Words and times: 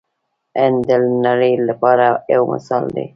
هند 0.59 0.77
د 0.89 0.91
نړۍ 1.25 1.53
لپاره 1.67 2.05
یو 2.33 2.41
مثال 2.53 2.85
دی. 2.95 3.05